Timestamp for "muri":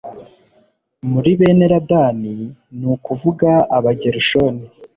1.11-1.31